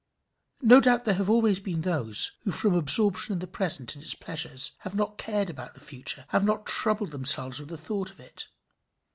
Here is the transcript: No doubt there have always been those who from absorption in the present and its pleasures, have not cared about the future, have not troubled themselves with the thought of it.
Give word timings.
No 0.63 0.79
doubt 0.79 1.05
there 1.05 1.13
have 1.13 1.29
always 1.29 1.59
been 1.59 1.81
those 1.81 2.31
who 2.41 2.49
from 2.51 2.73
absorption 2.73 3.33
in 3.33 3.37
the 3.39 3.45
present 3.45 3.93
and 3.93 4.03
its 4.03 4.15
pleasures, 4.15 4.71
have 4.79 4.95
not 4.95 5.19
cared 5.19 5.47
about 5.51 5.75
the 5.75 5.79
future, 5.79 6.25
have 6.29 6.43
not 6.43 6.65
troubled 6.65 7.11
themselves 7.11 7.59
with 7.59 7.69
the 7.69 7.77
thought 7.77 8.09
of 8.09 8.19
it. 8.19 8.47